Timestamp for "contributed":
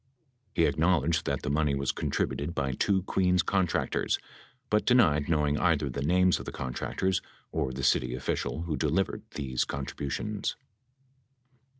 1.91-2.55